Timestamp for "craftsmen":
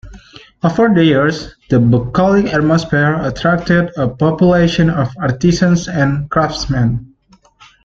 6.27-7.13